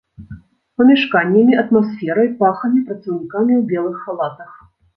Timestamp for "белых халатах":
3.77-4.51